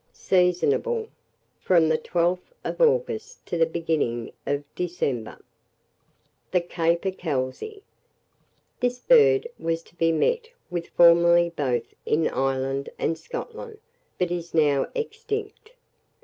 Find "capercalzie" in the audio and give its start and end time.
6.61-6.95, 7.11-7.83